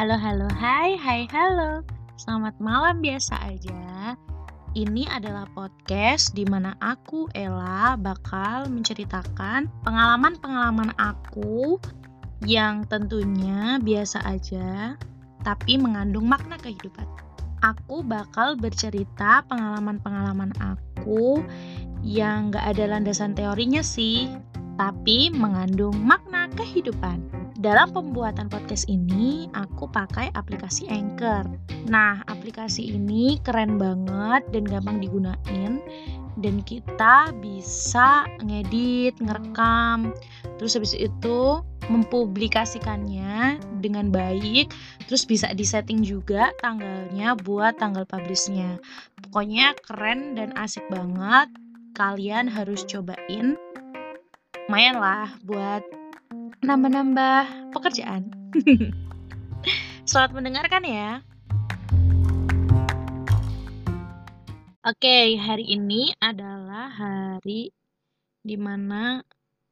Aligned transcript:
Halo, 0.00 0.16
halo, 0.16 0.48
hai, 0.56 0.96
hai, 0.96 1.28
halo. 1.28 1.84
Selamat 2.16 2.56
malam 2.56 3.04
biasa 3.04 3.36
aja. 3.36 4.16
Ini 4.72 5.04
adalah 5.12 5.44
podcast 5.52 6.32
di 6.32 6.48
mana 6.48 6.72
aku, 6.80 7.28
Ella, 7.36 8.00
bakal 8.00 8.72
menceritakan 8.72 9.68
pengalaman-pengalaman 9.84 10.96
aku 10.96 11.76
yang 12.48 12.88
tentunya 12.88 13.76
biasa 13.76 14.24
aja, 14.24 14.96
tapi 15.44 15.76
mengandung 15.76 16.24
makna 16.24 16.56
kehidupan. 16.56 17.04
Aku 17.60 18.00
bakal 18.00 18.56
bercerita 18.56 19.44
pengalaman-pengalaman 19.52 20.56
aku 20.64 21.44
yang 22.00 22.48
gak 22.48 22.72
ada 22.72 22.96
landasan 22.96 23.36
teorinya 23.36 23.84
sih, 23.84 24.32
tapi 24.80 25.28
mengandung 25.28 25.92
makna 26.00 26.48
kehidupan. 26.56 27.49
Dalam 27.60 27.92
pembuatan 27.92 28.48
podcast 28.48 28.88
ini, 28.88 29.44
aku 29.52 29.84
pakai 29.92 30.32
aplikasi 30.32 30.88
Anchor. 30.88 31.44
Nah, 31.92 32.24
aplikasi 32.24 32.96
ini 32.96 33.36
keren 33.44 33.76
banget 33.76 34.48
dan 34.48 34.64
gampang 34.64 34.96
digunain. 34.96 35.84
Dan 36.40 36.64
kita 36.64 37.36
bisa 37.36 38.24
ngedit, 38.40 39.12
ngerekam, 39.20 40.16
terus 40.56 40.72
habis 40.72 40.96
itu 40.96 41.60
mempublikasikannya 41.92 43.60
dengan 43.84 44.08
baik. 44.08 44.72
Terus 45.04 45.28
bisa 45.28 45.52
disetting 45.52 46.00
juga 46.00 46.56
tanggalnya 46.64 47.36
buat 47.44 47.76
tanggal 47.76 48.08
publishnya. 48.08 48.80
Pokoknya 49.28 49.76
keren 49.84 50.32
dan 50.32 50.56
asik 50.56 50.88
banget. 50.88 51.52
Kalian 51.92 52.48
harus 52.48 52.88
cobain. 52.88 53.60
Lumayan 54.64 54.96
lah 54.96 55.28
buat 55.44 55.84
nambah-nambah 56.60 57.72
pekerjaan. 57.72 58.28
Selamat 60.08 60.32
mendengarkan 60.36 60.84
ya. 60.84 61.24
Oke, 64.80 65.36
hari 65.36 65.76
ini 65.76 66.16
adalah 66.20 66.88
hari 66.88 67.68
di 68.40 68.56
mana 68.56 69.20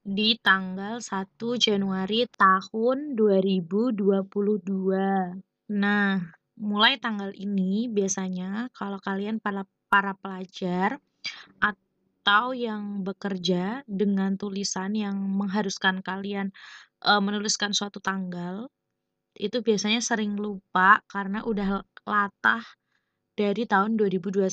di 0.05 0.37
tanggal 0.41 1.01
1 1.01 1.37
Januari 1.61 2.29
tahun 2.29 3.17
2022. 3.17 5.73
Nah, 5.77 6.21
mulai 6.57 6.97
tanggal 7.01 7.33
ini 7.37 7.89
biasanya 7.89 8.69
kalau 8.77 9.01
kalian 9.01 9.41
para 9.41 9.65
para 9.89 10.13
pelajar 10.17 11.01
atau 12.29 12.53
yang 12.53 13.09
bekerja 13.09 13.89
dengan 13.89 14.37
tulisan 14.37 14.93
yang 14.93 15.17
mengharuskan 15.17 16.05
kalian 16.05 16.53
uh, 17.01 17.25
menuliskan 17.25 17.73
suatu 17.73 18.05
tanggal, 18.05 18.69
itu 19.33 19.65
biasanya 19.65 20.05
sering 20.05 20.37
lupa 20.37 21.01
karena 21.09 21.41
udah 21.41 21.81
latah 22.05 22.61
dari 23.33 23.65
tahun 23.65 23.97
2021. 23.97 24.45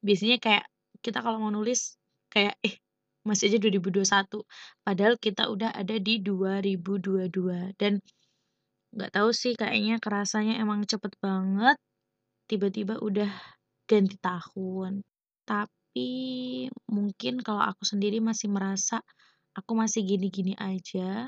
Biasanya 0.00 0.40
kayak 0.40 0.64
kita 1.04 1.20
kalau 1.20 1.36
mau 1.36 1.52
nulis 1.52 2.00
kayak 2.32 2.56
eh 2.64 2.80
masih 3.28 3.52
aja 3.52 3.58
2021 3.60 4.40
padahal 4.80 5.20
kita 5.20 5.52
udah 5.52 5.76
ada 5.76 6.00
di 6.00 6.24
2022 6.24 7.76
dan 7.76 8.00
nggak 8.96 9.12
tahu 9.12 9.28
sih 9.36 9.52
kayaknya 9.52 10.00
kerasanya 10.00 10.56
emang 10.56 10.88
cepet 10.88 11.12
banget 11.20 11.76
tiba-tiba 12.48 12.96
udah 13.04 13.28
ganti 13.84 14.16
tahun 14.24 15.04
tapi 15.44 15.79
tapi 15.90 16.70
mungkin 16.86 17.42
kalau 17.42 17.66
aku 17.66 17.82
sendiri 17.82 18.22
masih 18.22 18.46
merasa 18.46 19.02
aku 19.58 19.74
masih 19.74 20.06
gini-gini 20.06 20.54
aja, 20.54 21.26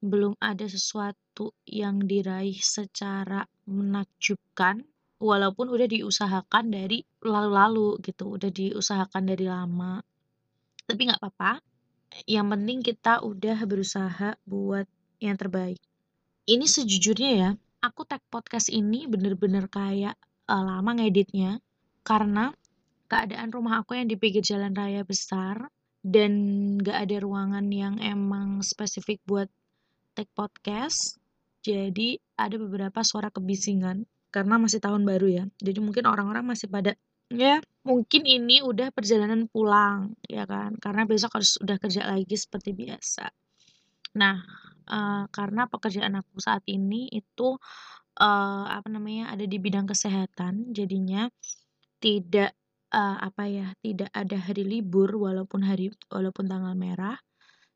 belum 0.00 0.32
ada 0.40 0.64
sesuatu 0.64 1.52
yang 1.68 2.00
diraih 2.00 2.56
secara 2.56 3.44
menakjubkan, 3.68 4.80
walaupun 5.20 5.68
udah 5.68 5.84
diusahakan 5.92 6.72
dari 6.72 7.04
lalu-lalu 7.20 8.00
gitu, 8.00 8.40
udah 8.40 8.48
diusahakan 8.48 9.28
dari 9.28 9.44
lama. 9.44 10.00
Tapi 10.88 11.12
nggak 11.12 11.20
apa-apa, 11.20 11.60
yang 12.24 12.48
penting 12.48 12.80
kita 12.80 13.20
udah 13.20 13.60
berusaha 13.68 14.40
buat 14.48 14.88
yang 15.20 15.36
terbaik. 15.36 15.76
Ini 16.48 16.64
sejujurnya 16.64 17.30
ya, 17.36 17.50
aku 17.84 18.08
tag 18.08 18.24
podcast 18.32 18.72
ini 18.72 19.04
bener-bener 19.04 19.68
kayak 19.68 20.16
uh, 20.48 20.64
lama 20.64 20.96
ngeditnya, 20.96 21.60
karena 22.00 22.56
keadaan 23.06 23.54
rumah 23.54 23.82
aku 23.82 23.96
yang 23.96 24.10
di 24.10 24.18
pinggir 24.18 24.42
jalan 24.42 24.74
raya 24.74 25.06
besar 25.06 25.70
dan 26.06 26.32
gak 26.78 27.08
ada 27.08 27.16
ruangan 27.18 27.66
yang 27.70 27.98
emang 27.98 28.62
spesifik 28.62 29.18
buat 29.26 29.50
take 30.14 30.30
podcast. 30.34 31.18
Jadi 31.66 32.18
ada 32.38 32.54
beberapa 32.62 33.02
suara 33.02 33.30
kebisingan 33.30 34.06
karena 34.30 34.54
masih 34.60 34.78
tahun 34.78 35.02
baru 35.02 35.26
ya. 35.26 35.44
Jadi 35.58 35.78
mungkin 35.82 36.06
orang-orang 36.06 36.46
masih 36.46 36.70
pada 36.70 36.94
ya 37.26 37.58
mungkin 37.82 38.22
ini 38.22 38.62
udah 38.62 38.94
perjalanan 38.94 39.50
pulang 39.50 40.14
ya 40.30 40.46
kan 40.46 40.78
karena 40.78 41.02
besok 41.10 41.34
harus 41.34 41.58
udah 41.58 41.74
kerja 41.82 42.06
lagi 42.06 42.38
seperti 42.38 42.70
biasa. 42.70 43.26
Nah, 44.14 44.38
uh, 44.86 45.24
karena 45.34 45.66
pekerjaan 45.66 46.14
aku 46.16 46.38
saat 46.38 46.62
ini 46.70 47.10
itu 47.10 47.58
uh, 48.20 48.64
apa 48.70 48.88
namanya 48.88 49.34
ada 49.34 49.44
di 49.44 49.58
bidang 49.60 49.84
kesehatan, 49.90 50.72
jadinya 50.72 51.28
tidak 52.00 52.56
uh, 52.92 53.16
apa 53.22 53.42
ya, 53.50 53.66
tidak 53.82 54.10
ada 54.14 54.36
hari 54.38 54.62
libur 54.66 55.10
walaupun 55.16 55.62
hari 55.66 55.90
walaupun 56.10 56.46
tanggal 56.50 56.74
merah. 56.78 57.18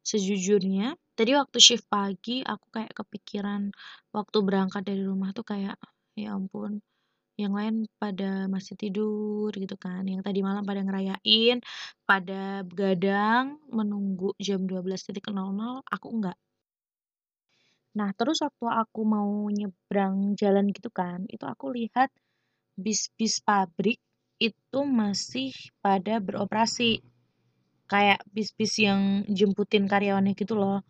Sejujurnya, 0.00 0.97
tadi 1.19 1.37
waktu 1.37 1.59
shift 1.60 1.87
pagi 1.93 2.41
aku 2.41 2.66
kayak 2.72 2.93
kepikiran 2.97 3.69
waktu 4.16 4.38
berangkat 4.41 4.82
dari 4.88 5.03
rumah 5.04 5.31
tuh 5.37 5.44
kayak, 5.44 5.76
ya 6.16 6.34
ampun, 6.34 6.81
yang 7.41 7.53
lain 7.56 7.88
pada 8.00 8.49
masih 8.49 8.76
tidur 8.81 9.53
gitu 9.53 9.76
kan, 9.81 10.04
yang 10.09 10.20
tadi 10.25 10.41
malam 10.44 10.65
pada 10.65 10.81
ngerayain, 10.84 11.60
pada 12.09 12.65
begadang 12.69 13.60
menunggu 13.72 14.37
jam 14.41 14.65
12.00, 14.69 15.84
aku 15.88 16.06
enggak. 16.12 16.38
Nah, 17.99 18.10
terus 18.15 18.38
waktu 18.44 18.66
aku 18.70 19.00
mau 19.03 19.31
nyebrang 19.50 20.38
jalan 20.38 20.70
gitu 20.70 20.91
kan, 20.94 21.26
itu 21.26 21.43
aku 21.43 21.75
lihat 21.75 22.09
bis-bis 22.78 23.43
pabrik 23.43 23.99
itu 24.41 24.81
masih 24.89 25.53
pada 25.84 26.17
beroperasi. 26.19 27.05
Kayak 27.91 28.23
bis-bis 28.31 28.81
yang 28.81 29.27
jemputin 29.28 29.84
karyawannya 29.91 30.33
gitu 30.39 30.55
loh. 30.55 30.81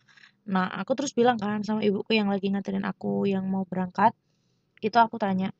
Nah, 0.46 0.68
aku 0.68 0.92
terus 0.96 1.12
bilang 1.16 1.36
kan 1.40 1.60
sama 1.64 1.80
ibuku 1.84 2.16
yang 2.16 2.28
lagi 2.28 2.48
nganterin 2.52 2.84
aku 2.84 3.24
yang 3.28 3.44
mau 3.48 3.64
berangkat, 3.64 4.12
itu 4.80 4.96
aku 4.96 5.20
tanya, 5.20 5.52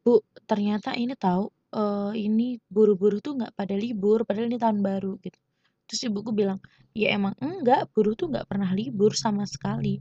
Bu, 0.00 0.24
ternyata 0.48 0.96
ini 0.96 1.12
tahu 1.12 1.52
uh, 1.76 2.12
ini 2.16 2.56
buru-buru 2.72 3.20
tuh 3.20 3.36
nggak 3.36 3.52
pada 3.52 3.76
libur, 3.76 4.24
padahal 4.24 4.48
ini 4.48 4.56
tahun 4.56 4.80
baru 4.80 5.20
gitu. 5.20 5.38
Terus 5.84 6.00
ibuku 6.08 6.32
bilang, 6.32 6.58
ya 6.96 7.12
emang 7.12 7.36
enggak, 7.38 7.92
buruh 7.92 8.16
tuh 8.16 8.32
nggak 8.32 8.48
pernah 8.48 8.70
libur 8.72 9.12
sama 9.12 9.44
sekali. 9.44 10.00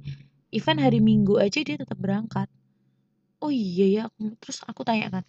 Even 0.49 0.79
hari 0.81 1.03
Minggu 1.03 1.37
aja 1.37 1.59
dia 1.61 1.77
tetap 1.77 1.99
berangkat. 1.99 2.47
Oh 3.43 3.51
iya 3.51 3.85
ya, 3.87 4.03
terus 4.39 4.63
aku 4.67 4.83
tanya 4.87 5.19
kan, 5.19 5.23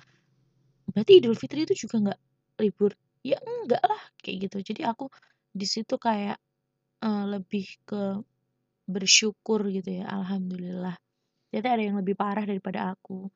berarti 0.92 1.12
Idul 1.22 1.36
Fitri 1.38 1.64
itu 1.66 1.74
juga 1.86 1.96
nggak 2.10 2.20
libur? 2.62 2.92
Ya 3.24 3.38
enggak 3.40 3.82
lah 3.84 4.02
kayak 4.22 4.48
gitu. 4.48 4.56
Jadi 4.72 4.82
aku 4.86 5.08
di 5.50 5.66
situ 5.66 5.94
kayak 6.00 6.38
uh, 7.04 7.24
lebih 7.28 7.66
ke 7.84 8.22
bersyukur 8.90 9.66
gitu 9.70 10.02
ya 10.02 10.10
alhamdulillah. 10.10 10.96
Jadi 11.50 11.66
ada 11.66 11.82
yang 11.82 11.96
lebih 11.98 12.14
parah 12.18 12.44
daripada 12.46 12.94
aku. 12.94 13.30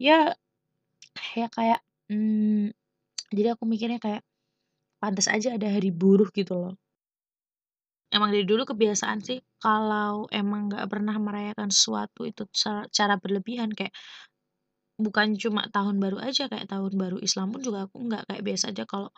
Ya 0.00 0.32
ya 1.36 1.46
kayak 1.52 1.80
hmm, 2.08 2.72
jadi 3.32 3.56
aku 3.56 3.64
mikirnya 3.68 4.00
kayak 4.00 4.22
pantas 5.00 5.28
aja 5.28 5.56
ada 5.56 5.68
hari 5.68 5.90
buruh 5.90 6.28
gitu 6.32 6.54
loh. 6.56 6.74
Emang 8.12 8.28
dari 8.28 8.44
dulu 8.44 8.68
kebiasaan 8.68 9.24
sih 9.24 9.40
kalau 9.56 10.28
emang 10.28 10.68
nggak 10.68 10.84
pernah 10.84 11.16
merayakan 11.16 11.72
sesuatu 11.72 12.28
itu 12.28 12.44
cara 12.92 13.16
berlebihan 13.16 13.72
kayak 13.72 13.96
bukan 15.00 15.36
cuma 15.40 15.66
tahun 15.72 15.96
baru 16.02 16.18
aja, 16.22 16.48
kayak 16.50 16.68
tahun 16.70 16.92
baru 16.98 17.18
Islam 17.22 17.52
pun 17.54 17.60
juga 17.64 17.88
aku 17.88 17.96
nggak, 18.08 18.22
kayak 18.28 18.42
biasa 18.44 18.64
aja 18.74 18.84
kalau 18.88 19.10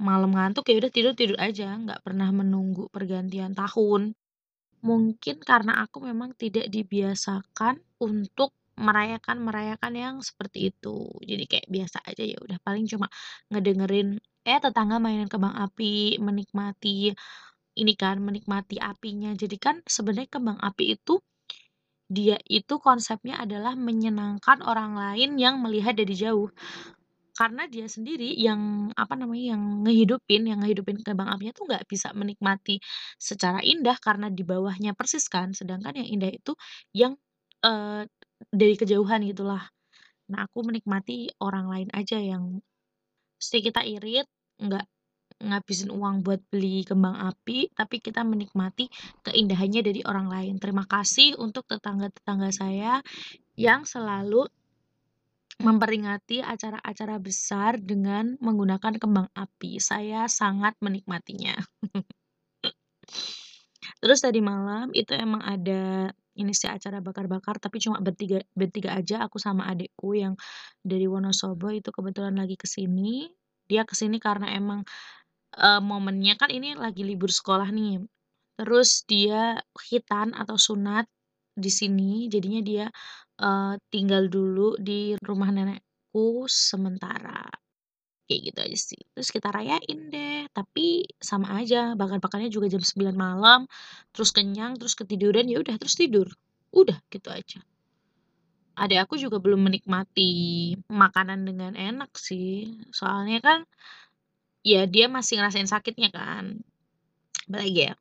malam 0.00 0.32
ngantuk 0.34 0.66
ya 0.70 0.76
udah 0.80 0.92
tidur-tidur 0.92 1.38
aja, 1.40 1.74
nggak 1.78 2.00
pernah 2.06 2.28
menunggu 2.34 2.88
pergantian 2.92 3.52
tahun. 3.56 4.14
Mungkin 4.84 5.40
karena 5.42 5.80
aku 5.84 6.04
memang 6.04 6.36
tidak 6.36 6.68
dibiasakan 6.68 7.80
untuk 8.04 8.52
merayakan-merayakan 8.76 9.92
yang 9.96 10.14
seperti 10.20 10.70
itu. 10.74 11.08
Jadi 11.24 11.44
kayak 11.48 11.68
biasa 11.70 11.98
aja 12.04 12.24
ya 12.26 12.38
udah 12.42 12.58
paling 12.60 12.84
cuma 12.90 13.06
ngedengerin 13.50 14.18
eh 14.44 14.58
tetangga 14.60 14.98
mainan 15.00 15.30
kembang 15.30 15.56
api, 15.56 16.20
menikmati 16.20 17.14
ini 17.80 17.92
kan, 17.98 18.20
menikmati 18.22 18.76
apinya. 18.82 19.32
Jadi 19.34 19.56
kan 19.58 19.80
sebenarnya 19.86 20.28
kembang 20.30 20.58
api 20.60 20.98
itu 20.98 21.18
dia 22.10 22.36
itu 22.48 22.78
konsepnya 22.82 23.40
adalah 23.44 23.74
menyenangkan 23.78 24.60
orang 24.64 24.94
lain 24.98 25.36
yang 25.40 25.60
melihat 25.64 25.94
dari 25.96 26.14
jauh. 26.16 26.50
karena 27.34 27.66
dia 27.66 27.90
sendiri 27.90 28.30
yang, 28.38 28.94
apa 28.94 29.18
namanya, 29.18 29.58
yang 29.58 29.62
ngehidupin 29.82 30.46
yang 30.46 30.62
ngehidupin 30.62 31.02
kembang 31.02 31.26
apinya 31.34 31.50
tuh 31.50 31.66
nggak 31.66 31.82
bisa 31.90 32.14
menikmati 32.14 32.78
secara 33.18 33.58
indah 33.66 33.98
karena 33.98 34.30
di 34.30 34.46
bawahnya 34.46 34.94
persis 34.94 35.26
kan, 35.26 35.50
sedangkan 35.50 35.98
yang 35.98 36.08
indah 36.14 36.30
itu 36.30 36.54
yang, 36.94 37.18
eee, 37.66 38.06
dari 38.54 38.74
kejauhan 38.78 39.26
gitulah. 39.26 39.66
Nah, 40.32 40.46
aku 40.48 40.64
menikmati 40.66 41.32
orang 41.42 41.66
lain 41.72 41.90
aja 41.94 42.18
yang 42.20 42.60
mesti 43.40 43.58
kita 43.66 43.82
irit, 43.86 44.26
nggak 44.62 44.84
ngabisin 45.44 45.92
uang 45.92 46.24
buat 46.24 46.40
beli 46.48 46.82
kembang 46.88 47.14
api, 47.14 47.70
tapi 47.76 48.00
kita 48.00 48.24
menikmati 48.24 48.88
keindahannya 49.22 49.80
dari 49.84 50.00
orang 50.08 50.32
lain. 50.32 50.54
Terima 50.56 50.88
kasih 50.88 51.36
untuk 51.36 51.68
tetangga-tetangga 51.68 52.50
saya 52.50 53.04
yang 53.54 53.84
selalu 53.84 54.48
memperingati 55.62 56.42
acara-acara 56.42 57.22
besar 57.22 57.78
dengan 57.78 58.34
menggunakan 58.42 58.98
kembang 58.98 59.30
api. 59.38 59.78
Saya 59.78 60.26
sangat 60.26 60.74
menikmatinya. 60.82 61.54
Terus 64.02 64.18
tadi 64.20 64.40
malam 64.42 64.90
itu 64.96 65.14
emang 65.14 65.44
ada 65.44 66.10
ini 66.34 66.50
sih 66.50 66.66
acara 66.66 66.98
bakar-bakar 66.98 67.62
tapi 67.62 67.78
cuma 67.78 68.02
bertiga 68.02 68.42
bertiga 68.58 68.98
aja 68.98 69.22
aku 69.22 69.38
sama 69.38 69.70
adikku 69.70 70.18
yang 70.18 70.34
dari 70.82 71.06
Wonosobo 71.06 71.70
itu 71.70 71.94
kebetulan 71.94 72.34
lagi 72.34 72.58
ke 72.58 72.66
sini. 72.66 73.30
Dia 73.64 73.88
ke 73.88 73.96
sini 73.96 74.20
karena 74.20 74.52
emang, 74.52 74.84
eee, 75.58 75.80
momennya 75.84 76.34
kan 76.40 76.50
ini 76.52 76.74
lagi 76.78 77.02
libur 77.06 77.30
sekolah 77.32 77.68
nih. 77.74 78.02
Terus 78.60 78.90
dia 79.10 79.58
khitan 79.78 80.32
atau 80.36 80.56
sunat 80.58 81.06
di 81.56 81.70
sini, 81.72 82.26
jadinya 82.32 82.60
dia, 82.64 82.86
eee, 83.42 83.74
tinggal 83.92 84.28
dulu 84.32 84.76
di 84.80 85.14
rumah 85.22 85.50
nenekku 85.54 86.46
sementara. 86.50 87.46
Kayak 88.28 88.40
gitu 88.52 88.60
aja 88.66 88.78
sih. 88.90 89.02
Terus 89.14 89.30
kita 89.36 89.48
rayain 89.52 90.00
deh, 90.14 90.48
tapi 90.56 91.04
sama 91.20 91.60
aja 91.60 91.92
bakar-bakarnya 92.00 92.48
juga 92.52 92.66
jam 92.72 92.80
9 92.84 93.16
malam, 93.18 93.60
terus 94.16 94.30
kenyang, 94.32 94.76
terus 94.80 94.94
ketiduran, 94.96 95.46
ya 95.52 95.60
udah 95.64 95.76
terus 95.80 95.96
tidur. 96.00 96.28
Udah 96.72 96.98
gitu 97.12 97.28
aja. 97.32 97.60
Adik 98.74 98.98
aku 99.06 99.14
juga 99.22 99.38
belum 99.38 99.70
menikmati 99.70 100.30
makanan 100.90 101.46
dengan 101.46 101.72
enak 101.78 102.10
sih, 102.18 102.74
soalnya 102.90 103.38
kan 103.38 103.58
ya 104.64 104.88
dia 104.88 105.06
masih 105.12 105.38
ngerasain 105.38 105.68
sakitnya 105.68 106.08
kan. 106.08 106.64
Apalagi 107.46 107.92
ya? 107.92 107.94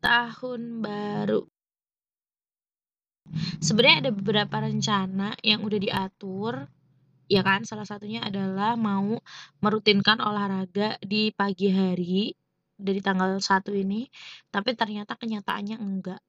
Tahun 0.00 0.62
baru. 0.80 1.44
Sebenarnya 3.60 4.08
ada 4.08 4.12
beberapa 4.14 4.56
rencana 4.62 5.34
yang 5.42 5.66
udah 5.66 5.78
diatur, 5.82 6.70
ya 7.26 7.42
kan, 7.42 7.66
salah 7.66 7.82
satunya 7.82 8.22
adalah 8.22 8.78
mau 8.78 9.18
merutinkan 9.58 10.22
olahraga 10.22 10.94
di 11.02 11.34
pagi 11.34 11.74
hari 11.74 12.32
dari 12.76 13.00
tanggal 13.02 13.36
1 13.36 13.72
ini, 13.74 14.06
tapi 14.48 14.78
ternyata 14.78 15.18
kenyataannya 15.18 15.76
enggak. 15.76 16.22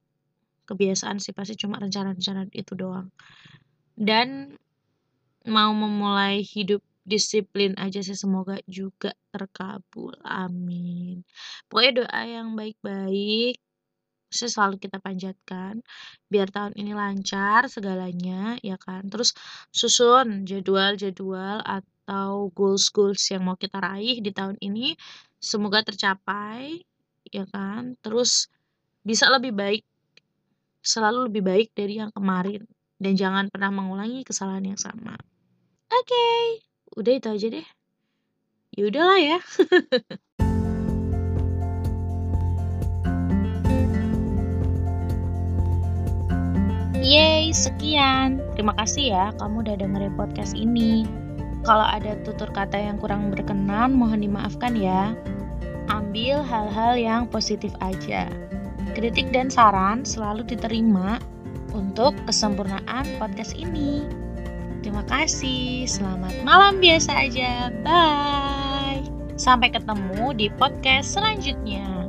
Kebiasaan 0.67 1.21
sih 1.21 1.31
pasti 1.31 1.55
cuma 1.55 1.77
rencana-rencana 1.79 2.49
itu 2.51 2.73
doang. 2.73 3.13
Dan 3.93 4.57
mau 5.47 5.71
memulai 5.71 6.43
hidup 6.43 6.83
disiplin 7.07 7.71
aja 7.79 8.03
sih 8.03 8.19
semoga 8.19 8.59
juga 8.67 9.15
terkabul, 9.31 10.11
amin. 10.27 11.23
Pokoknya 11.71 12.03
doa 12.03 12.21
yang 12.27 12.53
baik-baik 12.59 13.55
selalu 14.27 14.75
kita 14.75 14.99
panjatkan 14.99 15.79
biar 16.27 16.51
tahun 16.51 16.75
ini 16.75 16.91
lancar 16.91 17.71
segalanya 17.71 18.59
ya 18.59 18.75
kan. 18.75 19.07
Terus 19.07 19.31
susun 19.71 20.43
jadwal-jadwal 20.43 21.63
atau 21.63 22.51
goals-goals 22.51 23.23
yang 23.31 23.47
mau 23.47 23.55
kita 23.55 23.79
raih 23.79 24.19
di 24.19 24.35
tahun 24.35 24.59
ini 24.59 24.99
semoga 25.39 25.87
tercapai 25.87 26.83
ya 27.31 27.47
kan. 27.47 27.95
Terus 28.03 28.51
bisa 29.07 29.31
lebih 29.31 29.55
baik 29.55 29.83
selalu 30.83 31.31
lebih 31.31 31.43
baik 31.43 31.67
dari 31.71 31.99
yang 32.03 32.11
kemarin 32.11 32.67
dan 32.99 33.13
jangan 33.15 33.45
pernah 33.47 33.71
mengulangi 33.71 34.27
kesalahan 34.27 34.75
yang 34.75 34.79
sama. 34.79 35.15
Oke, 35.87 36.27
udah 36.97 37.13
itu 37.13 37.29
aja 37.29 37.47
deh. 37.53 37.67
Ya 38.73 38.83
udahlah 38.89 39.19
ya. 39.21 39.37
Yeay, 47.07 47.55
sekian. 47.55 48.41
Terima 48.57 48.75
kasih 48.75 49.15
ya 49.15 49.31
kamu 49.39 49.63
udah 49.63 49.79
dengerin 49.79 50.17
podcast 50.17 50.57
ini. 50.57 51.07
Kalau 51.63 51.85
ada 51.85 52.17
tutur 52.25 52.49
kata 52.51 52.75
yang 52.75 52.99
kurang 52.99 53.29
berkenan, 53.31 53.95
mohon 53.95 54.25
dimaafkan 54.25 54.75
ya. 54.75 55.15
Ambil 55.87 56.43
hal-hal 56.43 56.99
yang 56.99 57.23
positif 57.29 57.71
aja. 57.79 58.27
Kritik 58.91 59.31
dan 59.31 59.47
saran 59.47 60.03
selalu 60.03 60.43
diterima 60.43 61.21
untuk 61.71 62.17
kesempurnaan 62.27 63.07
podcast 63.21 63.55
ini. 63.55 64.26
Kasih. 65.17 65.89
Selamat 65.89 66.45
malam 66.45 66.77
biasa 66.77 67.25
aja. 67.25 67.73
Bye. 67.81 69.01
Sampai 69.33 69.73
ketemu 69.73 70.29
di 70.37 70.45
podcast 70.53 71.17
selanjutnya. 71.17 72.06